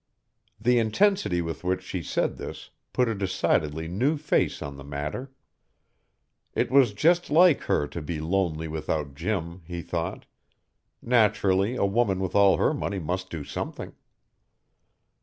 The 0.59 0.79
intensity 0.79 1.43
with 1.43 1.63
which 1.63 1.83
she 1.83 2.01
said 2.01 2.37
this 2.37 2.71
put 2.91 3.07
a 3.07 3.13
decidedly 3.13 3.87
new 3.87 4.17
face 4.17 4.59
on 4.63 4.75
the 4.75 4.83
matter. 4.83 5.31
It 6.55 6.71
was 6.71 6.93
just 6.95 7.29
like 7.29 7.61
her 7.65 7.85
to 7.89 8.01
be 8.01 8.19
lonely 8.19 8.67
without 8.67 9.13
Jim, 9.13 9.61
he 9.63 9.83
thought. 9.83 10.25
Naturally 11.03 11.75
a 11.75 11.85
woman 11.85 12.19
with 12.19 12.33
all 12.33 12.57
her 12.57 12.73
money 12.73 12.97
must 12.97 13.29
do 13.29 13.43
something. 13.43 13.93